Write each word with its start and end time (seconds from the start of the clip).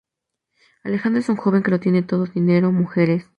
Alejandro 0.81 1.19
es 1.19 1.29
un 1.29 1.35
joven 1.35 1.61
que 1.61 1.69
lo 1.69 1.79
tiene 1.79 2.01
todo: 2.01 2.25
dinero, 2.25 2.71
mujeres... 2.71 3.27